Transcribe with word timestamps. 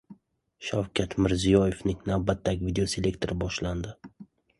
Shavkat 0.67 1.11
Mirziyoyevning 1.25 1.99
navbatdagi 2.11 2.69
videoselektori 2.71 3.37
boshlandi 3.45 3.93